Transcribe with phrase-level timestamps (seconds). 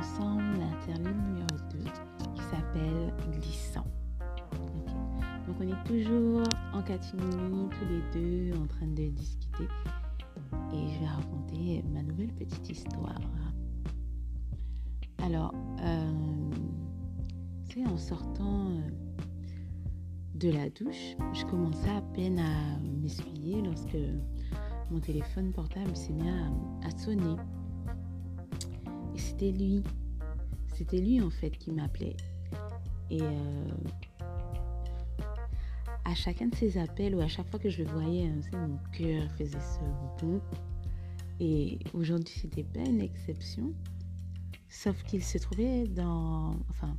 [0.00, 1.78] ensemble l'interlude numéro 2
[2.34, 3.84] qui s'appelle Glissant.
[5.46, 6.42] Donc on est toujours
[6.72, 9.64] en catimini, tous les deux, en train de discuter.
[10.72, 13.20] Et je vais raconter ma nouvelle petite histoire.
[15.22, 15.52] Alors,
[15.82, 16.50] euh,
[17.68, 18.80] c'est en sortant euh,
[20.34, 23.98] de la douche, je commençais à peine à m'essuyer lorsque
[24.90, 27.36] mon téléphone portable s'est mis à sonner
[29.20, 29.82] c'était lui.
[30.80, 32.16] C'était lui en fait qui m'appelait.
[33.10, 33.68] Et euh,
[36.06, 38.78] à chacun de ces appels ou à chaque fois que je le voyais, hein, mon
[38.90, 40.40] cœur faisait ce bond.
[41.38, 43.74] Et aujourd'hui, c'était pas une exception.
[44.70, 46.96] Sauf qu'il se trouvait dans, enfin,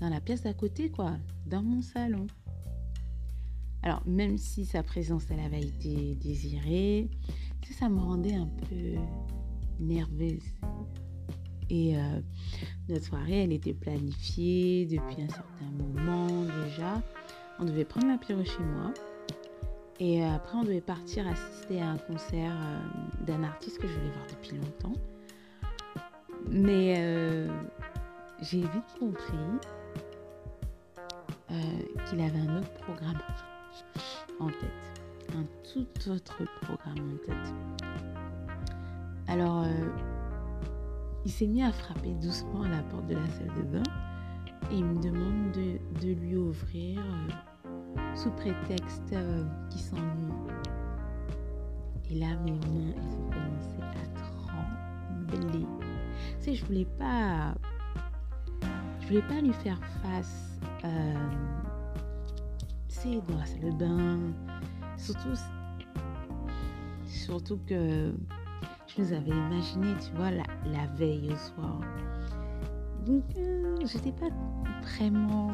[0.00, 2.26] dans la pièce d'à côté, quoi, dans mon salon.
[3.84, 7.08] Alors, même si sa présence, avait été désirée,
[7.70, 8.96] ça me rendait un peu
[9.78, 10.42] nerveuse.
[11.70, 12.00] Et euh,
[12.88, 17.00] notre soirée, elle était planifiée depuis un certain moment déjà.
[17.60, 18.92] On devait prendre l'apéro chez moi.
[20.00, 23.92] Et euh, après, on devait partir assister à un concert euh, d'un artiste que je
[23.92, 25.00] voulais voir depuis longtemps.
[26.50, 27.46] Mais
[28.40, 29.36] j'ai vite compris
[32.06, 33.20] qu'il avait un autre programme
[34.40, 35.36] en tête.
[35.36, 37.54] Un tout autre programme en tête.
[39.28, 39.64] Alors,
[41.24, 43.82] il s'est mis à frapper doucement à la porte de la salle de bain
[44.70, 50.32] et il me demande de, lui ouvrir euh, sous prétexte euh, qu'il s'ennuie.
[52.10, 55.66] Et là, mes mains, elles ont commencé à trembler.
[56.38, 57.54] Tu sais, je voulais pas.
[59.00, 60.58] Je voulais pas lui faire face.
[60.84, 61.14] Euh,
[63.28, 64.18] dans la salle de bain.
[64.98, 65.40] Surtout.
[67.06, 68.12] Surtout que
[68.96, 71.80] je nous avais imaginé, tu vois, la, veille au soir.
[73.06, 74.30] Donc, euh, je n'étais pas
[74.82, 75.52] vraiment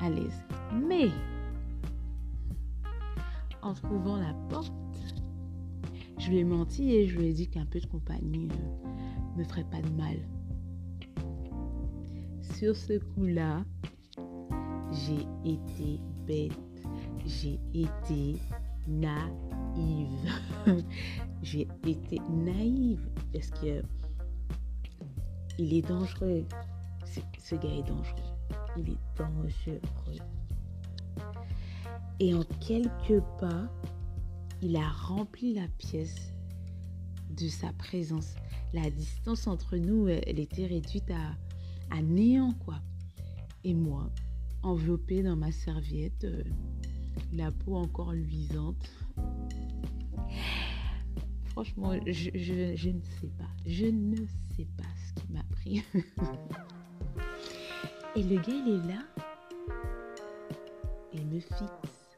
[0.00, 0.44] à l'aise.
[0.72, 1.10] Mais,
[3.62, 4.72] en trouvant la porte,
[6.18, 8.48] je lui ai menti et je lui ai dit qu'un peu de compagnie
[9.36, 10.16] ne me ferait pas de mal.
[12.40, 13.64] Sur ce coup-là,
[14.92, 16.52] j'ai été bête.
[17.26, 18.36] J'ai été
[21.42, 23.00] j'ai été naïve
[23.32, 23.82] parce que
[25.58, 26.44] il est dangereux.
[27.38, 28.36] Ce gars est dangereux.
[28.76, 29.80] Il est dangereux.
[32.20, 33.68] Et en quelques pas,
[34.62, 36.32] il a rempli la pièce
[37.30, 38.34] de sa présence.
[38.72, 42.80] La distance entre nous, elle était réduite à, à néant, quoi.
[43.64, 44.10] Et moi,
[44.62, 46.42] enveloppée dans ma serviette, euh,
[47.32, 48.90] la peau encore luisante,
[51.58, 52.30] franchement, je,
[52.90, 53.50] ne sais pas.
[53.66, 54.14] Je ne
[54.56, 55.82] sais pas ce qui m'a pris.
[58.14, 59.02] Et le gars, il est là.
[61.12, 62.14] Il me fixe.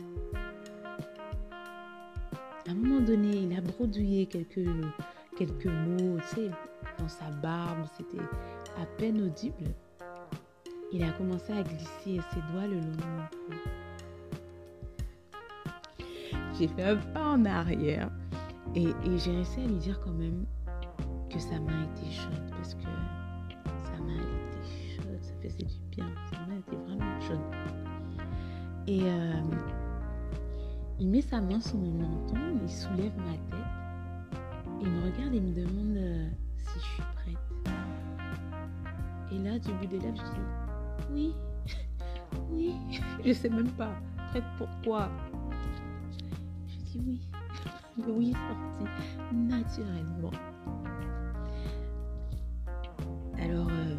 [2.69, 4.69] À un moment donné, il a brodouillé quelques,
[5.39, 6.51] quelques mots, tu sais,
[6.99, 7.87] dans sa barbe.
[7.97, 8.21] C'était
[8.79, 9.75] à peine audible.
[10.93, 13.55] Il a commencé à glisser ses doigts le long de mon cou.
[16.59, 18.11] J'ai fait un pas en arrière
[18.75, 20.45] et, j'ai réussi à lui dire quand même
[21.29, 22.83] que sa main était chaude parce que
[23.85, 27.41] sa main était chaude, ça faisait du bien, sa main était vraiment chaude.
[28.87, 29.43] Et euh,
[31.01, 34.41] il met sa main sur mon menton, il soulève ma tête,
[34.81, 37.75] il me regarde et me demande euh, si je suis prête.
[39.33, 40.47] Et là, du bout des lèvres, je dis
[41.13, 41.35] oui,
[42.51, 42.75] oui,
[43.25, 43.91] je sais même pas.
[44.31, 45.09] Prête pour quoi
[46.69, 47.30] Je dis oui
[48.09, 48.91] oui sorti
[49.33, 50.31] naturellement.
[53.39, 53.97] Alors, euh,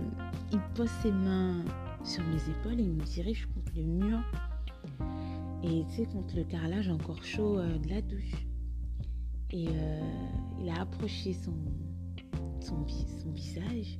[0.51, 1.63] il pose ses mains
[2.03, 4.19] sur mes épaules et il me dirige contre le mur.
[5.63, 8.47] Et tu sais, contre le carrelage encore chaud euh, de la douche.
[9.51, 10.01] Et euh,
[10.59, 11.53] il a approché son,
[12.59, 13.99] son, son visage.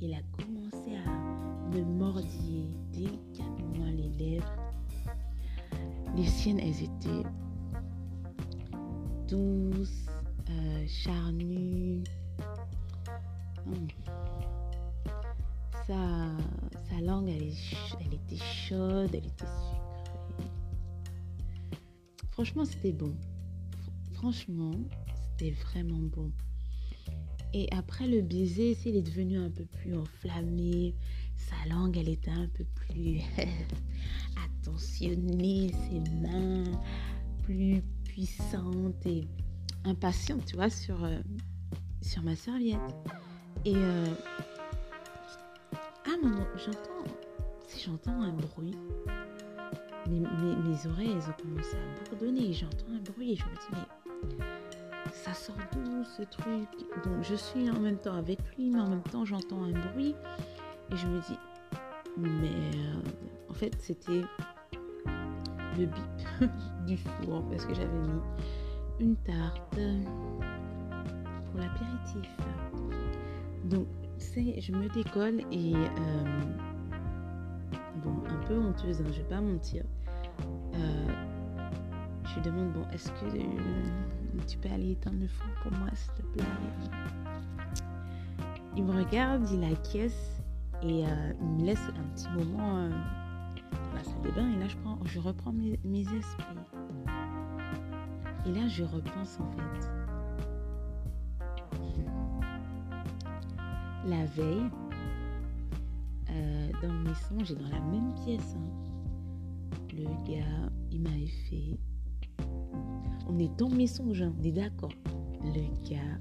[0.00, 4.52] Il a commencé à me mordiller délicatement les lèvres.
[6.16, 7.28] Les siennes, elles étaient
[9.32, 12.02] euh, charnue.
[13.64, 13.86] Hmm.
[15.86, 17.52] Sa, langue, elle,
[18.00, 20.50] elle était chaude, elle était sucrée.
[22.32, 23.14] Franchement, c'était bon.
[24.14, 24.74] Franchement,
[25.14, 26.32] c'était vraiment bon.
[27.52, 30.94] Et après le baiser, il est devenu un peu plus enflammé.
[31.36, 33.20] Sa langue, elle était un peu plus
[34.62, 36.64] attentionnée, ses mains
[37.42, 39.28] plus puissante et
[39.84, 41.18] impatiente, tu vois, sur, euh,
[42.02, 42.80] sur ma serviette.
[43.64, 44.06] Et euh,
[46.06, 47.12] un moment, j'entends,
[47.68, 48.76] si j'entends un bruit,
[50.08, 52.52] mes, mes, oreilles, ont commencé à bourdonner.
[52.52, 53.86] J'entends un bruit et je me dis,
[54.38, 56.68] mais ça sort d'où ce truc?
[57.04, 60.16] Donc je suis en même temps avec lui, mais en même temps j'entends un bruit.
[60.90, 61.38] Et je me dis,
[62.16, 62.50] mais
[63.48, 64.24] en fait c'était
[65.78, 66.19] le bip
[66.86, 68.20] du four parce que j'avais mis
[69.00, 69.78] une tarte
[71.50, 72.30] pour l'apéritif.
[73.64, 73.86] Donc
[74.36, 76.24] je me décolle et euh,
[78.04, 79.84] bon, un peu honteuse, hein, je vais pas mentir.
[80.74, 81.06] Euh,
[82.24, 86.12] je lui demande bon, est-ce que tu peux aller éteindre le four pour moi, s'il
[86.12, 86.44] te plaît?
[88.76, 90.42] Il me regarde, il acquiesce
[90.82, 92.88] et euh, il me laisse un petit moment
[94.04, 94.50] salle de bain.
[94.50, 96.56] Et là, je, prends, je reprends mes, esprits.
[98.46, 99.90] Et là, je repense en fait.
[104.06, 104.70] La veille,
[106.30, 108.70] euh, dans mes songes et dans la même pièce, hein,
[109.92, 111.78] le gars, il m'avait fait
[113.30, 114.92] on est dans mes songes, on est d'accord.
[115.44, 116.18] Le gars,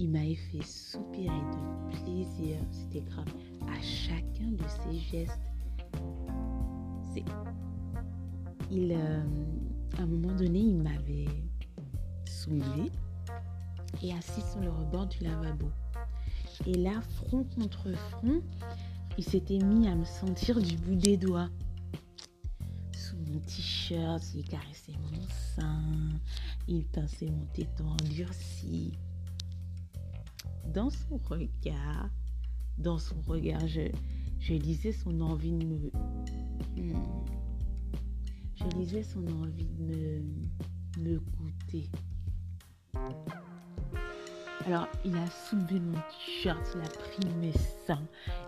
[0.00, 2.58] il m'a fait soupirer de plaisir.
[2.72, 3.32] C'était grave.
[3.68, 5.47] À chacun de ses gestes.
[8.70, 8.92] Il.
[8.92, 9.22] Euh,
[9.98, 11.26] à un moment donné, il m'avait
[12.24, 12.92] soulevé
[14.02, 15.70] et assis sur le rebord du lavabo.
[16.66, 18.42] Et là, front contre front,
[19.16, 21.48] il s'était mis à me sentir du bout des doigts
[23.40, 25.82] t-shirt, il caressait mon sein,
[26.66, 28.92] il pinçait mon téton endurci.
[30.72, 32.10] Dans son regard,
[32.78, 33.90] dans son regard, je,
[34.38, 35.90] je lisais son envie de me.
[36.78, 36.92] Hmm,
[38.54, 40.22] je lisais son envie de
[41.00, 41.88] me, goûter.
[44.64, 47.52] Alors, il a soulevé mon t-shirt, il a pris mes
[47.86, 48.02] seins,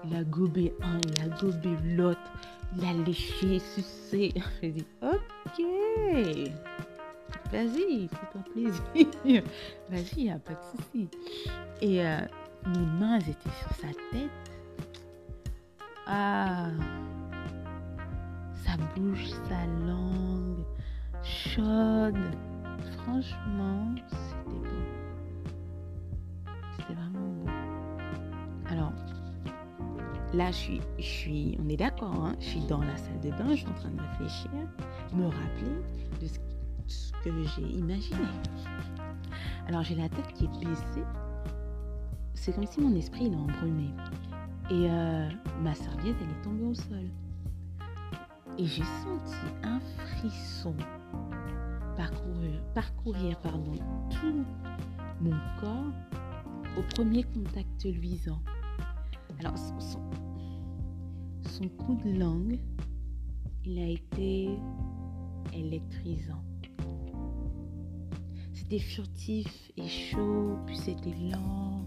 [0.05, 2.21] il a gobé un, il a gobé l'autre,
[2.77, 4.33] il a léché, sucé.
[4.63, 5.65] J'ai dit, ok,
[7.51, 9.43] vas-y, fais-toi plaisir.
[9.91, 11.09] vas-y, il n'y a pas de souci.
[11.81, 12.21] Et euh,
[12.67, 14.31] mes mains étaient sur sa tête.
[16.07, 16.71] Ah,
[18.97, 20.65] bouche, sa langue
[21.23, 22.37] chaude.
[22.99, 24.83] Franchement, c'était beau.
[26.77, 27.51] C'était vraiment beau.
[28.71, 28.93] Alors,
[30.33, 33.31] là, je suis, je suis on est d'accord, hein, je suis dans la salle de
[33.31, 34.51] bain, je suis en train de réfléchir,
[35.15, 35.83] me rappeler
[36.21, 38.19] de ce, que j'ai imaginé.
[39.69, 41.05] Alors, j'ai la tête qui est baissée.
[42.35, 43.91] C'est comme si mon esprit il est embrumé.
[44.71, 45.29] Et euh,
[45.63, 47.11] ma serviette, elle est tombée au sol.
[48.59, 50.75] Et j'ai senti un frisson
[51.97, 53.75] parcourir, parcourir pardon,
[54.11, 54.45] tout
[55.21, 55.93] mon corps
[56.79, 58.41] au premier contact luisant.
[59.39, 60.01] Alors, son,
[61.49, 62.59] son coup de langue,
[63.65, 64.51] il a été
[65.55, 66.43] électrisant.
[68.53, 71.85] C'était furtif et chaud, puis c'était lent,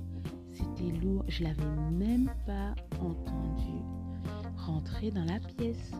[0.51, 1.24] c'était lourd.
[1.27, 3.83] Je l'avais même pas entendu
[4.57, 5.92] rentrer dans la pièce.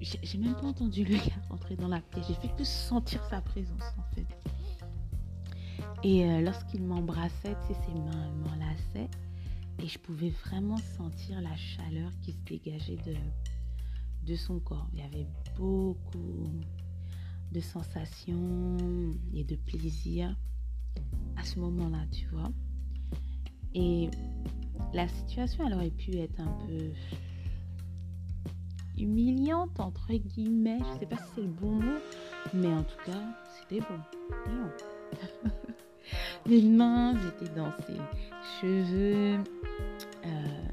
[0.00, 2.26] J'ai même pas entendu le gars rentrer dans la pièce.
[2.28, 4.26] J'ai fait que sentir sa présence en fait.
[6.02, 9.10] Et euh, lorsqu'il m'embrassait, ses mains m'enlaçaient
[9.82, 13.14] et je pouvais vraiment sentir la chaleur qui se dégageait de,
[14.26, 14.88] de son corps.
[14.94, 15.26] Il y avait
[15.56, 16.48] beaucoup
[17.52, 18.76] de sensations
[19.34, 20.34] et de plaisir
[21.36, 22.50] à ce moment-là, tu vois.
[23.74, 24.10] Et
[24.92, 26.90] la situation, elle aurait pu être un peu
[29.00, 30.78] humiliante, entre guillemets.
[30.80, 31.98] Je ne sais pas si c'est le bon mot,
[32.54, 33.22] mais en tout cas,
[33.58, 34.00] c'était bon.
[36.46, 37.96] Mes mains étaient dans ses
[38.60, 39.38] cheveux.
[40.24, 40.70] Euh,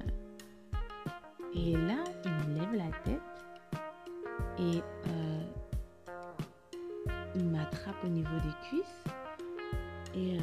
[1.54, 3.22] et là, il me lève la tête
[4.60, 5.44] et euh,
[7.36, 9.04] il m'attrape au niveau des cuisses
[10.16, 10.42] et euh,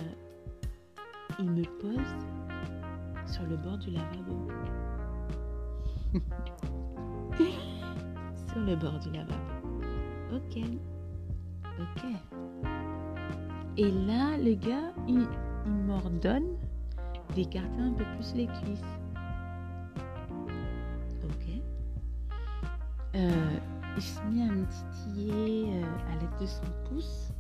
[1.39, 4.49] il me pose sur le bord du lavabo.
[8.77, 9.35] Bord du lavabo.
[10.33, 10.63] Ok.
[11.81, 12.05] Ok.
[13.77, 15.27] Et là, le gars, il,
[15.87, 16.57] m'ordonne
[17.35, 18.99] d'écarter un peu plus les cuisses.
[21.25, 21.49] Ok.
[23.17, 23.59] Euh,
[23.97, 27.33] il se met à me titiller euh, à l'aide de son pouce.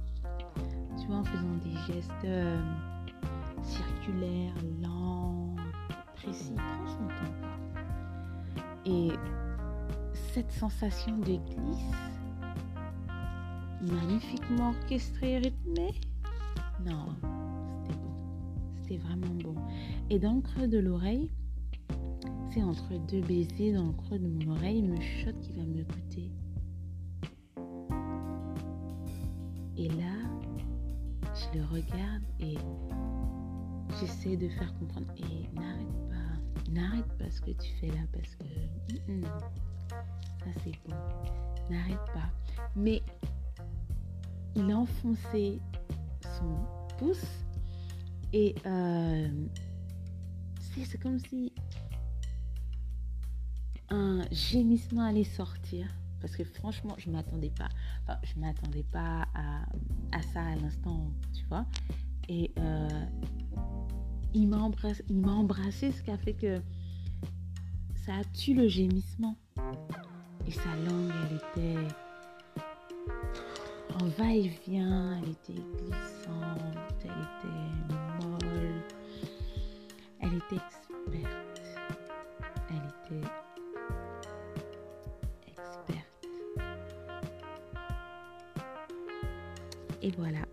[0.98, 2.60] Tu vois, en faisant des gestes euh,
[3.62, 5.54] circulaires, lents,
[6.14, 6.54] précis.
[6.56, 7.44] Prends son temps.
[8.86, 9.10] Et
[10.34, 11.92] cette sensation de glisse,
[13.80, 15.94] magnifiquement orchestrée et rythmée,
[16.84, 17.06] non,
[17.84, 18.10] c'était beau.
[18.82, 19.54] c'était vraiment bon.
[20.10, 21.30] Et dans le creux de l'oreille,
[22.50, 25.62] c'est entre deux baisers dans le creux de mon oreille, il me chuchote qui va
[25.62, 26.32] me goûter.
[29.76, 30.16] Et là,
[31.32, 32.56] je le regarde et
[34.00, 35.06] j'essaie de faire comprendre.
[35.16, 38.44] Et n'arrête pas, n'arrête pas ce que tu fais là parce que
[40.40, 40.94] ça c'est bon.
[41.70, 42.30] N'arrête pas.
[42.76, 43.02] Mais
[44.54, 45.60] il a enfoncé
[46.38, 46.56] son
[46.98, 47.44] pouce
[48.32, 49.28] et euh,
[50.84, 51.52] c'est comme si
[53.90, 55.86] un gémissement allait sortir.
[56.20, 57.68] Parce que franchement, je m'attendais pas.
[58.02, 59.66] Enfin, je m'attendais pas à,
[60.12, 61.66] à, ça à l'instant, tu vois.
[62.28, 63.06] Et euh,
[64.32, 66.62] il m'a embrassé, embrassé, ce qui a fait que
[68.06, 69.36] ça a tué le gémissement.
[70.46, 71.88] Et sa langue, elle était
[74.00, 78.82] en va-et-vient, elle était glissante, elle était molle,
[80.20, 81.62] elle était experte,
[82.70, 83.26] elle était
[85.46, 86.26] experte.
[90.02, 90.44] Et voilà,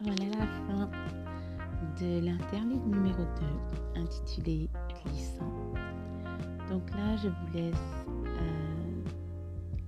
[0.00, 0.90] voilà la fin
[2.00, 3.24] de l'interlude numéro
[3.94, 4.68] 2 intitulé.
[6.74, 8.04] Donc là, je vous laisse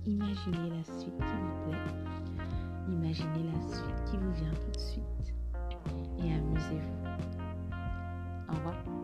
[0.05, 1.77] Imaginez la suite qui vous plaît.
[2.87, 5.35] Imaginez la suite qui vous vient tout de suite.
[6.19, 7.03] Et amusez-vous.
[8.47, 8.96] Au revoir.